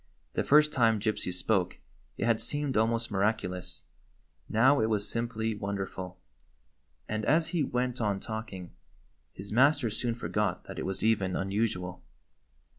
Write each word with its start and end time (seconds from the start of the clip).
The 0.33 0.43
first 0.43 0.71
time 0.73 0.99
Gypsy 0.99 1.31
spoke 1.31 1.77
it 2.17 2.25
had 2.25 2.41
seemed 2.41 2.75
almost 2.75 3.11
miraculous. 3.11 3.83
Now 4.49 4.79
it 4.81 4.89
was 4.89 5.07
simply 5.07 5.53
wonderful; 5.53 6.19
and, 7.07 7.23
as 7.23 7.49
he 7.49 7.61
went 7.61 8.01
L. 8.01 8.07
of 8.07 8.11
C. 8.13 8.13
99 8.15 8.15
GYPSY, 8.15 8.19
THE 8.19 8.23
TALKING 8.23 8.23
DOG 8.23 8.31
on 8.31 8.41
talking, 8.41 8.75
his 9.31 9.51
master 9.51 9.89
soon 9.91 10.15
forgot 10.15 10.63
that 10.63 10.79
it 10.79 10.87
was 10.87 11.03
even 11.03 11.35
unusual. 11.35 12.01